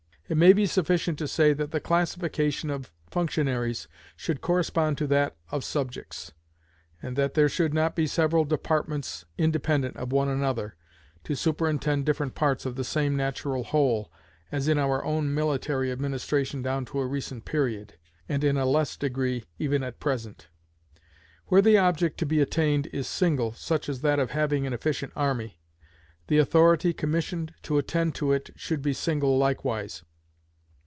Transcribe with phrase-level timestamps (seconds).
[0.29, 5.35] It may be sufficient to say that the classification of functionaries should correspond to that
[5.51, 6.31] of subjects,
[7.01, 10.77] and that there should not be several departments independent of one another,
[11.25, 14.09] to superintend different parts of the same natural whole,
[14.53, 17.95] as in our own military administration down to a recent period,
[18.29, 20.47] and in a less degree even at present.
[21.47, 25.11] Where the object to be attained is single (such as that of having an efficient
[25.13, 25.59] army),
[26.27, 30.05] the authority commissioned to attend to it should be single likewise.